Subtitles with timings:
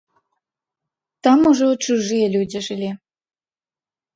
[1.27, 2.91] Там ужо чужыя людзі жылі.